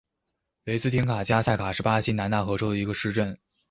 [0.63, 3.37] 雷斯廷加塞卡是巴西南大河州的一个市镇。